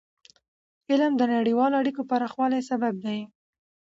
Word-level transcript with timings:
علم 0.89 1.13
د 1.17 1.23
نړیوالو 1.35 1.79
اړیکو 1.81 2.01
پراخوالي 2.09 2.61
سبب 2.69 2.93
دی. 3.05 3.19